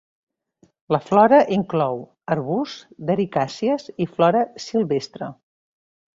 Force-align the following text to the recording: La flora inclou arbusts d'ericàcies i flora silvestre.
La 0.95 0.99
flora 1.09 1.41
inclou 1.57 2.01
arbusts 2.37 3.05
d'ericàcies 3.11 3.87
i 4.07 4.09
flora 4.17 4.43
silvestre. 4.67 5.31